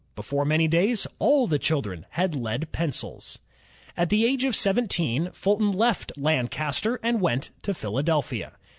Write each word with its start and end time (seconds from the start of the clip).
Before 0.15 0.45
many 0.45 0.67
days, 0.67 1.05
all 1.19 1.45
the 1.45 1.59
children 1.59 2.07
had 2.17 2.33
lead 2.33 2.71
pencils. 2.71 3.37
At 3.95 4.09
the 4.09 4.25
age 4.25 4.43
of 4.45 4.55
seventeen, 4.55 5.29
Fulton 5.31 5.71
left 5.71 6.13
Lancaster 6.17 6.99
and 7.03 7.21
went 7.21 7.51
to 7.61 7.71
Philadelphia. 7.71 8.53